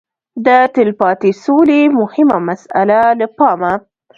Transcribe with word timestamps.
د 0.45 0.47
تلپاتې 0.75 1.31
سولې 1.43 1.81
مهمه 1.99 2.37
مساله 2.47 3.01
له 3.19 3.27
پامه 3.37 3.73